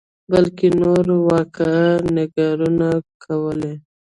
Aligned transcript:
بلکې 0.31 0.67
نورو 0.81 1.15
واقعه 1.29 1.85
نګارانو 2.15 2.91
کولې. 3.23 3.73